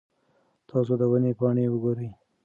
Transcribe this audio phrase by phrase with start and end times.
[0.69, 2.09] تاسو د ونې پاڼې وګورئ.